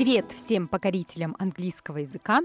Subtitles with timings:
[0.00, 2.40] Привет всем покорителям английского языка.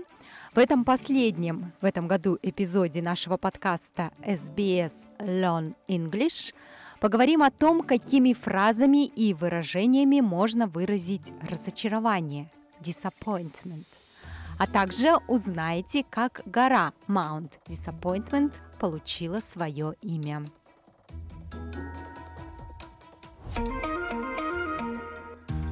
[0.53, 6.53] В этом последнем в этом году эпизоде нашего подкаста SBS Learn English
[6.99, 12.51] поговорим о том, какими фразами и выражениями можно выразить разочарование
[12.81, 13.85] disappointment.
[14.59, 18.51] А также узнаете, как гора Mount Disappointment
[18.81, 20.45] получила свое имя.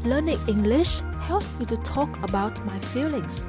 [0.05, 3.45] Learning English helps me to talk about my feelings.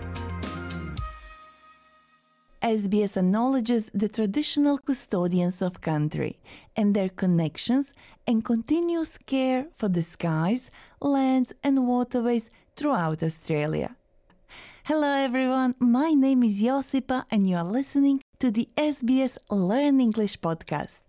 [2.62, 6.38] SBS acknowledges the traditional custodians of country
[6.76, 7.92] and their connections
[8.26, 13.96] and continuous care for the skies, lands, and waterways throughout Australia.
[14.84, 15.74] Hello, everyone.
[15.78, 21.02] My name is Josipa, and you are listening to the SBS Learn English podcast.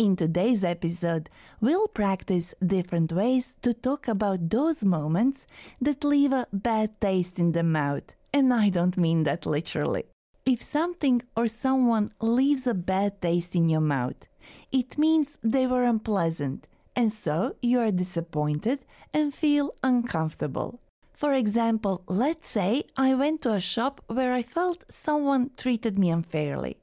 [0.00, 1.28] In today's episode,
[1.60, 5.46] we'll practice different ways to talk about those moments
[5.78, 8.14] that leave a bad taste in the mouth.
[8.32, 10.04] And I don't mean that literally.
[10.46, 14.26] If something or someone leaves a bad taste in your mouth,
[14.72, 20.80] it means they were unpleasant, and so you are disappointed and feel uncomfortable.
[21.12, 26.08] For example, let's say I went to a shop where I felt someone treated me
[26.08, 26.78] unfairly.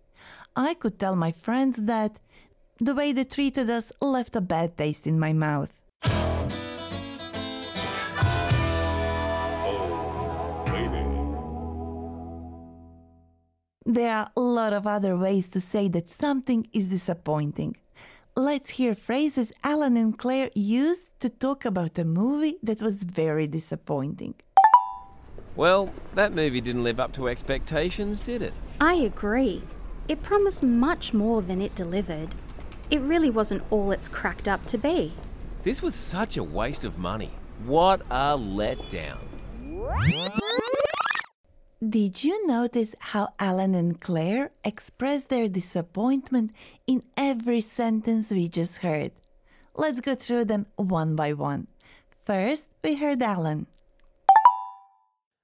[0.56, 2.20] I could tell my friends that
[2.80, 5.72] the way they treated us left a bad taste in my mouth.
[13.86, 17.78] There are a lot of other ways to say that something is disappointing.
[18.36, 23.48] Let's hear phrases Alan and Claire used to talk about a movie that was very
[23.48, 24.36] disappointing.
[25.56, 28.54] Well, that movie didn't live up to expectations, did it?
[28.80, 29.64] I agree.
[30.08, 32.36] It promised much more than it delivered.
[32.90, 35.14] It really wasn't all it's cracked up to be.
[35.64, 37.32] This was such a waste of money.
[37.66, 39.20] What a letdown.
[41.88, 46.52] Did you notice how Alan and Claire expressed their disappointment
[46.88, 49.12] in every sentence we just heard?
[49.76, 51.68] Let's go through them one by one.
[52.26, 53.68] First, we heard Alan.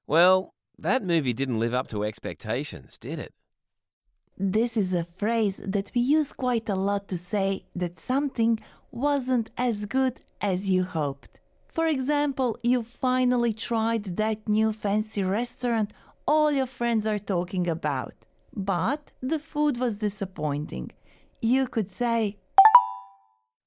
[0.07, 3.31] Well, that movie didn't live up to expectations, did it?
[4.38, 8.59] This is a phrase that we use quite a lot to say that something
[8.91, 11.39] wasn't as good as you hoped.
[11.67, 15.93] For example, you finally tried that new fancy restaurant
[16.25, 18.13] all your friends are talking about,
[18.55, 20.91] but the food was disappointing.
[21.41, 22.38] You could say,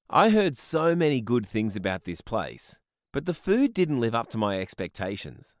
[0.09, 2.79] I heard so many good things about this place,
[3.11, 5.56] but the food didn't live up to my expectations.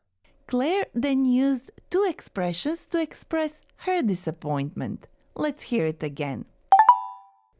[0.47, 5.07] Claire then used two expressions to express her disappointment.
[5.35, 6.45] Let's hear it again.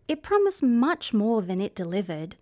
[0.08, 2.38] It promised much more than it delivered.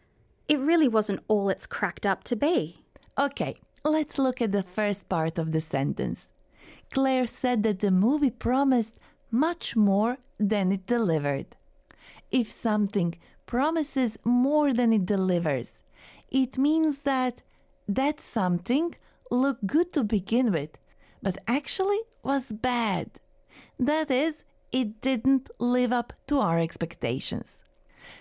[0.48, 2.84] It really wasn't all it's cracked up to be.
[3.20, 6.32] Okay, let's look at the first part of the sentence.
[6.94, 9.00] Claire said that the movie promised
[9.32, 11.56] much more than it delivered.
[12.30, 13.18] If something
[13.48, 15.82] promises more than it delivers,
[16.30, 17.42] it means that
[17.88, 18.96] that something
[19.32, 20.78] looked good to begin with,
[21.22, 23.10] but actually was bad.
[23.80, 27.64] That is, it didn't live up to our expectations.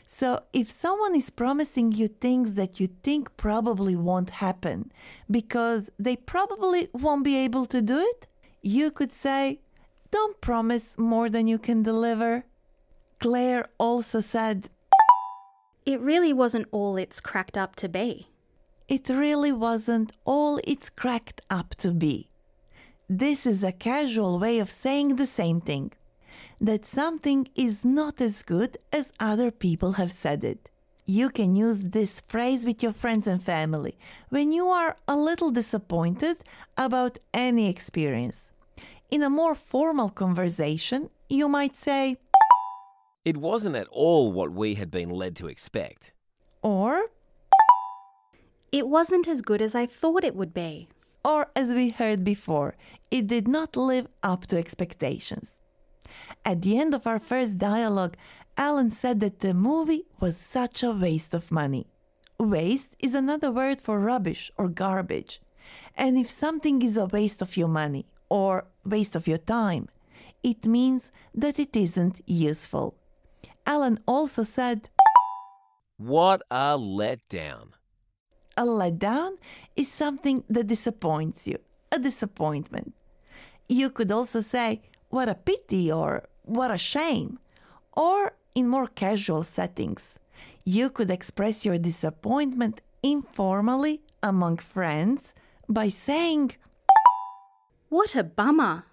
[0.06, 4.90] So, if someone is promising you things that you think probably won't happen
[5.30, 8.26] because they probably won't be able to do it,
[8.62, 9.60] you could say,
[10.10, 12.44] Don't promise more than you can deliver.
[13.18, 14.70] Claire also said,
[15.84, 18.28] It really wasn't all it's cracked up to be.
[18.86, 22.28] It really wasn't all it's cracked up to be.
[23.08, 25.92] This is a casual way of saying the same thing
[26.60, 30.68] that something is not as good as other people have said it.
[31.06, 33.96] You can use this phrase with your friends and family
[34.30, 36.38] when you are a little disappointed
[36.76, 38.50] about any experience.
[39.10, 42.16] In a more formal conversation, you might say,
[43.24, 46.12] It wasn't at all what we had been led to expect.
[46.62, 47.10] or,
[48.74, 50.88] It wasn't as good as I thought it would be.
[51.24, 52.74] or as we heard before,
[53.10, 55.60] it did not live up to expectations.
[56.44, 58.16] At the end of our first dialogue,
[58.56, 61.86] Alan said that the movie was such a waste of money.
[62.38, 65.40] Waste is another word for rubbish or garbage.
[65.96, 69.88] And if something is a waste of your money or waste of your time,
[70.42, 72.96] it means that it isn't useful.
[73.64, 74.90] Alan also said,
[75.96, 77.68] What a letdown.
[78.56, 79.36] A letdown
[79.74, 81.58] is something that disappoints you,
[81.90, 82.94] a disappointment.
[83.68, 87.38] You could also say, what a pity or what a shame.
[87.92, 90.18] Or in more casual settings,
[90.64, 95.34] you could express your disappointment informally among friends
[95.68, 96.52] by saying,
[97.88, 98.86] What a bummer.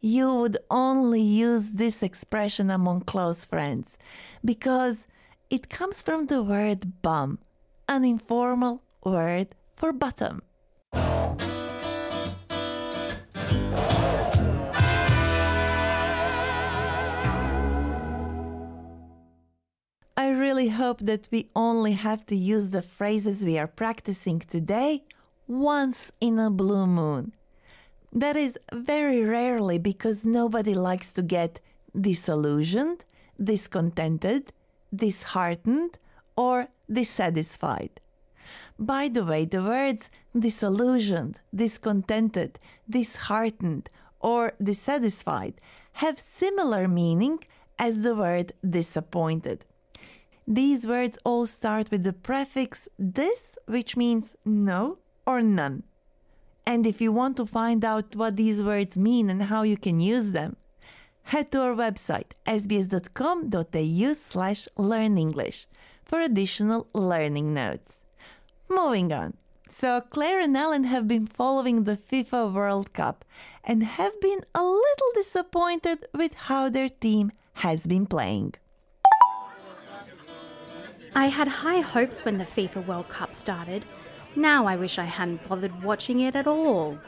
[0.00, 3.98] You would only use this expression among close friends
[4.44, 5.08] because
[5.50, 7.40] it comes from the word bum,
[7.88, 10.42] an informal word for bottom.
[20.16, 25.04] I really hope that we only have to use the phrases we are practicing today
[25.46, 27.32] once in a blue moon.
[28.12, 31.60] That is very rarely because nobody likes to get
[31.98, 33.04] disillusioned,
[33.42, 34.52] discontented,
[34.94, 35.98] disheartened,
[36.36, 38.00] or dissatisfied.
[38.78, 42.58] By the way, the words disillusioned, discontented,
[42.88, 43.90] disheartened,
[44.20, 45.60] or dissatisfied
[45.94, 47.38] have similar meaning
[47.78, 49.64] as the word disappointed.
[50.46, 55.82] These words all start with the prefix dis, which means no or none.
[56.66, 60.00] And if you want to find out what these words mean and how you can
[60.00, 60.56] use them,
[61.24, 65.66] head to our website sbs.com.au slash learnenglish
[66.04, 68.02] for additional learning notes.
[68.68, 69.34] Moving on.
[69.70, 73.24] So Claire and Ellen have been following the FIFA World Cup
[73.64, 78.54] and have been a little disappointed with how their team has been playing.
[81.14, 83.84] I had high hopes when the FIFA World Cup started.
[84.36, 86.98] Now I wish I hadn't bothered watching it at all.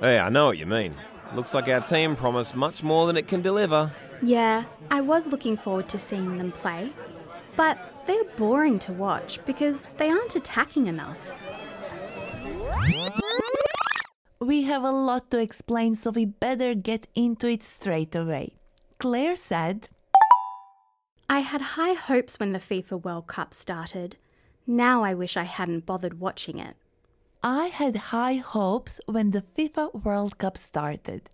[0.00, 0.94] Hey, I know what you mean.
[1.34, 3.90] Looks like our team promised much more than it can deliver.
[4.22, 6.92] Yeah, I was looking forward to seeing them play,
[7.56, 11.18] but they're boring to watch because they aren't attacking enough.
[14.40, 18.54] We have a lot to explain, so we better get into it straight away.
[18.98, 19.88] Claire said,
[21.28, 24.16] I had high hopes when the FIFA World Cup started.
[24.66, 26.76] Now I wish I hadn't bothered watching it.
[27.42, 31.30] I had high hopes when the FIFA World Cup started.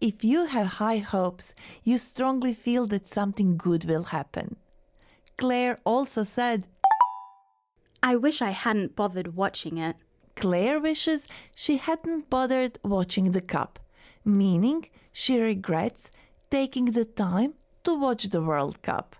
[0.00, 4.56] If you have high hopes, you strongly feel that something good will happen.
[5.36, 6.66] Claire also said,
[8.02, 9.96] I wish I hadn't bothered watching it.
[10.36, 13.78] Claire wishes she hadn't bothered watching the cup,
[14.24, 16.10] meaning she regrets
[16.50, 17.54] taking the time
[17.84, 19.16] to watch the World Cup.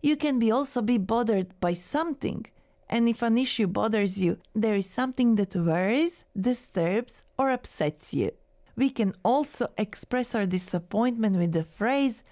[0.00, 2.46] You can be also be bothered by something,
[2.88, 8.32] and if an issue bothers you, there is something that worries, disturbs, or upsets you.
[8.76, 12.22] We can also express our disappointment with the phrase,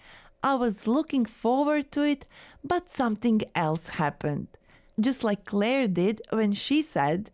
[0.42, 2.24] I was looking forward to it,
[2.64, 4.48] but something else happened.
[4.98, 7.30] Just like Claire did when she said,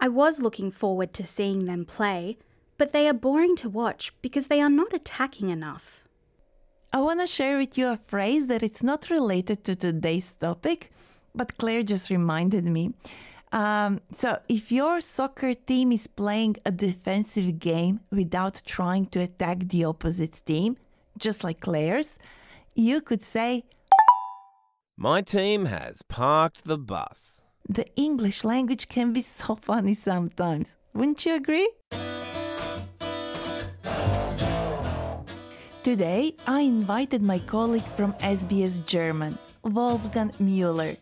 [0.00, 2.38] I was looking forward to seeing them play,
[2.76, 6.02] but they are boring to watch because they are not attacking enough.
[6.92, 10.90] I want to share with you a phrase that it's not related to today's topic,
[11.34, 12.94] but Claire just reminded me.
[13.52, 19.68] Um, so, if your soccer team is playing a defensive game without trying to attack
[19.68, 20.76] the opposite team,
[21.20, 22.18] just like Claire's,
[22.74, 23.64] you could say,
[24.96, 27.42] My team has parked the bus.
[27.68, 30.76] The English language can be so funny sometimes.
[30.94, 31.70] Wouldn't you agree?
[35.82, 40.96] Today, I invited my colleague from SBS German, Wolfgang Müller,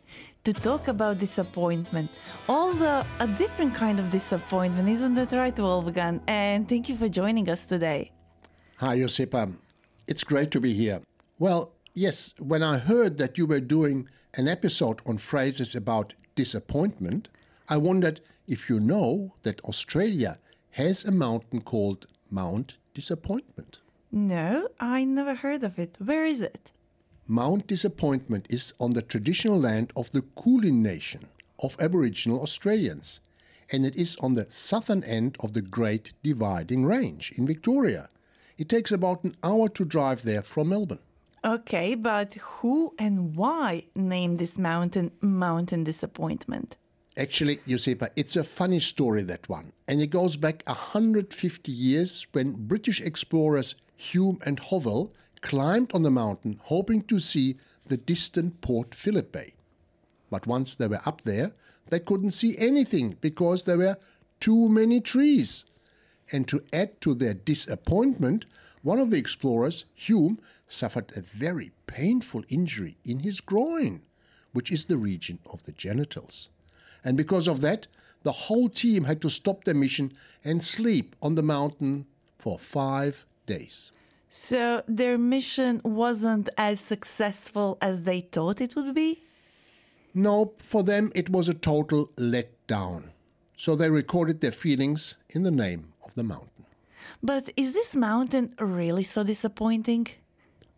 [0.44, 2.10] to talk about disappointment.
[2.48, 6.20] Although a different kind of disappointment, isn't that right, Wolfgang?
[6.28, 8.12] And thank you for joining us today.
[8.76, 9.52] Hi, Josipa.
[10.08, 11.02] It's great to be here.
[11.38, 17.28] Well, yes, when I heard that you were doing an episode on phrases about disappointment,
[17.68, 20.38] I wondered if you know that Australia
[20.70, 23.80] has a mountain called Mount Disappointment.
[24.10, 25.98] No, I never heard of it.
[26.02, 26.72] Where is it?
[27.26, 33.20] Mount Disappointment is on the traditional land of the Kulin Nation of Aboriginal Australians,
[33.70, 38.08] and it is on the southern end of the Great Dividing Range in Victoria.
[38.58, 40.98] It takes about an hour to drive there from Melbourne.
[41.44, 46.76] Okay, but who and why named this mountain Mountain Disappointment?
[47.16, 49.72] Actually, Josipa, it's a funny story, that one.
[49.86, 56.10] And it goes back 150 years when British explorers Hume and Hovell climbed on the
[56.10, 59.54] mountain hoping to see the distant Port Phillip Bay.
[60.30, 61.52] But once they were up there,
[61.88, 63.96] they couldn't see anything because there were
[64.40, 65.64] too many trees.
[66.32, 68.46] And to add to their disappointment,
[68.82, 74.02] one of the explorers, Hume, suffered a very painful injury in his groin,
[74.52, 76.48] which is the region of the genitals.
[77.04, 77.86] And because of that,
[78.22, 80.12] the whole team had to stop their mission
[80.44, 82.06] and sleep on the mountain
[82.38, 83.92] for five days.
[84.28, 89.22] So their mission wasn't as successful as they thought it would be?
[90.14, 93.04] No, for them it was a total letdown.
[93.56, 96.66] So they recorded their feelings in the name of the mountain.
[97.22, 100.08] But is this mountain really so disappointing?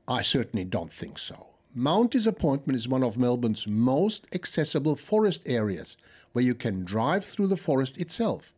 [0.06, 1.48] I certainly don't think so.
[1.74, 5.96] Mount Disappointment is one of Melbourne's most accessible forest areas
[6.32, 8.54] where you can drive through the forest itself.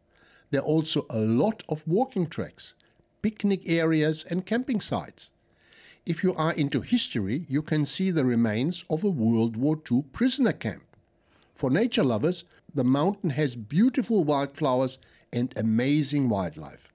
[0.50, 2.74] There are also a lot of walking tracks,
[3.20, 5.30] picnic areas, and camping sites.
[6.06, 10.04] If you are into history, you can see the remains of a World War II
[10.12, 10.84] prisoner camp.
[11.54, 14.98] For nature lovers, the mountain has beautiful wildflowers
[15.32, 16.88] and amazing wildlife.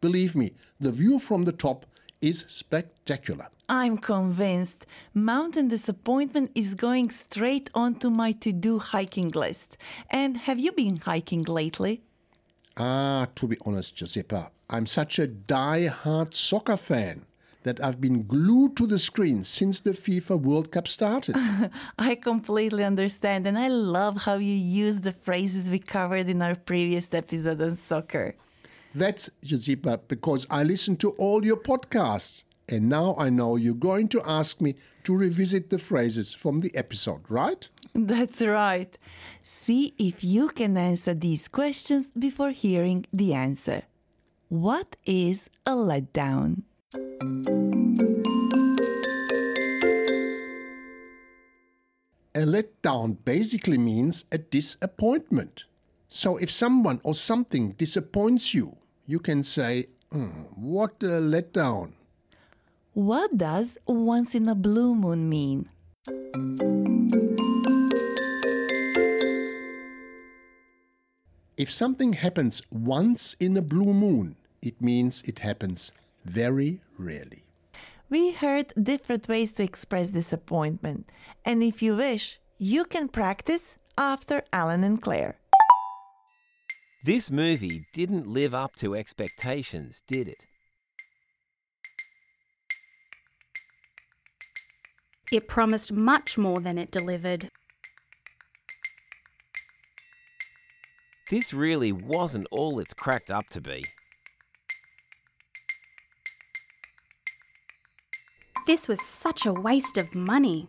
[0.00, 1.86] Believe me, the view from the top
[2.20, 3.48] is spectacular.
[3.68, 9.76] I'm convinced Mountain Disappointment is going straight onto my to do hiking list.
[10.10, 12.02] And have you been hiking lately?
[12.76, 17.26] Ah, to be honest, Josipa, I'm such a die-hard soccer fan
[17.62, 21.36] that I've been glued to the screen since the FIFA World Cup started.
[21.98, 26.54] I completely understand, and I love how you use the phrases we covered in our
[26.54, 28.34] previous episode on soccer.
[28.94, 32.44] That's, Josipa, because I listen to all your podcasts.
[32.70, 34.74] And now I know you're going to ask me
[35.04, 37.66] to revisit the phrases from the episode, right?
[37.94, 38.98] That's right.
[39.42, 43.82] See if you can answer these questions before hearing the answer.
[44.48, 46.62] What is a letdown?
[46.94, 46.96] A
[52.34, 55.64] letdown basically means a disappointment.
[56.08, 61.92] So if someone or something disappoints you, you can say, "Hmm, What a letdown.
[62.94, 65.68] What does once in a blue moon mean?
[71.58, 75.92] If something happens once in a blue moon, it means it happens
[76.28, 77.44] very rarely.
[78.10, 81.10] We heard different ways to express disappointment,
[81.44, 85.36] and if you wish, you can practice after Alan and Claire.
[87.04, 90.46] This movie didn't live up to expectations, did it?
[95.30, 97.50] It promised much more than it delivered.
[101.30, 103.84] This really wasn't all it's cracked up to be.
[108.68, 110.68] This was such a waste of money.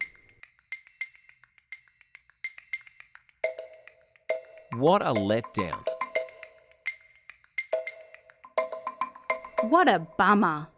[4.77, 5.83] What a letdown.
[9.67, 10.69] What a bummer.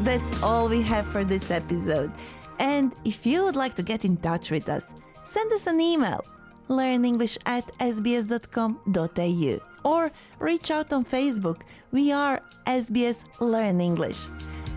[0.00, 2.10] That's all we have for this episode.
[2.58, 4.86] And if you would like to get in touch with us,
[5.22, 6.22] send us an email
[6.70, 11.62] learnenglish at sbs.com.au or reach out on Facebook.
[11.92, 14.18] We are SBS Learn English.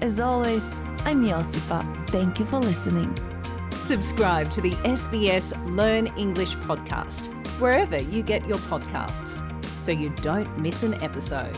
[0.01, 0.63] As always,
[1.05, 1.81] I'm Josipa.
[2.09, 3.13] Thank you for listening.
[3.71, 7.21] Subscribe to the SBS Learn English podcast
[7.59, 9.43] wherever you get your podcasts
[9.79, 11.57] so you don't miss an episode.